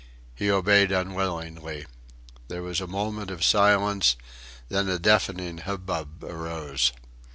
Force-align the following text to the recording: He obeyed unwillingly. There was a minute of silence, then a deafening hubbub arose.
He 0.33 0.49
obeyed 0.49 0.91
unwillingly. 0.91 1.85
There 2.47 2.63
was 2.63 2.81
a 2.81 2.87
minute 2.87 3.29
of 3.29 3.43
silence, 3.43 4.15
then 4.67 4.89
a 4.89 4.97
deafening 4.97 5.59
hubbub 5.59 6.23
arose. 6.23 6.91